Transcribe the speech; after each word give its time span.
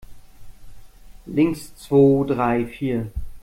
Links, 1.27 1.75
zwo, 1.75 2.23
drei, 2.23 2.65
vier! 2.65 3.11